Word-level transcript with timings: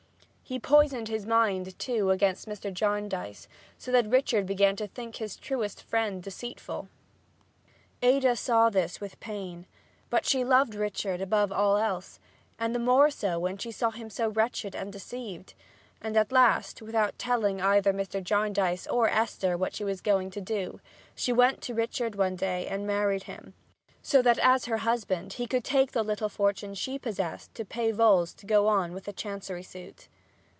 He 0.51 0.59
poisoned 0.59 1.07
his 1.07 1.25
mind, 1.25 1.79
too, 1.79 2.09
against 2.11 2.45
Mr. 2.45 2.73
Jarndyce, 2.73 3.47
so 3.77 3.89
that 3.93 4.09
Richard 4.09 4.45
began 4.45 4.75
to 4.75 4.85
think 4.85 5.15
his 5.15 5.37
truest 5.37 5.81
friend 5.81 6.21
deceitful. 6.21 6.89
Ada 8.01 8.35
saw 8.35 8.69
this 8.69 8.99
with 8.99 9.21
pain, 9.21 9.65
but 10.09 10.25
she 10.25 10.43
loved 10.43 10.75
Richard 10.75 11.21
above 11.21 11.53
all 11.53 11.77
else, 11.77 12.19
and 12.59 12.75
the 12.75 12.79
more 12.79 13.09
so 13.09 13.39
when 13.39 13.57
she 13.57 13.71
saw 13.71 13.91
him 13.91 14.09
so 14.09 14.27
wretched 14.27 14.75
and 14.75 14.91
deceived; 14.91 15.53
and 16.01 16.17
at 16.17 16.33
last, 16.33 16.81
without 16.81 17.17
telling 17.17 17.61
either 17.61 17.93
Mr. 17.93 18.21
Jarndyce 18.21 18.87
or 18.87 19.07
Esther 19.07 19.55
what 19.55 19.73
she 19.73 19.85
was 19.85 20.01
going 20.01 20.29
to 20.31 20.41
do, 20.41 20.81
she 21.15 21.31
went 21.31 21.61
to 21.61 21.73
Richard 21.73 22.15
one 22.15 22.35
day 22.35 22.67
and 22.67 22.85
married 22.85 23.23
him, 23.23 23.53
so 24.01 24.21
that, 24.21 24.39
as 24.39 24.65
her 24.65 24.79
husband, 24.79 25.31
he 25.31 25.47
could 25.47 25.63
take 25.63 25.93
the 25.93 26.03
little 26.03 26.27
fortune 26.27 26.73
she 26.73 26.99
possessed 26.99 27.55
to 27.55 27.63
pay 27.63 27.93
Vholes 27.93 28.35
to 28.35 28.45
go 28.45 28.67
on 28.67 28.91
with 28.91 29.05
the 29.05 29.13
chancery 29.13 29.63
suit. 29.63 30.09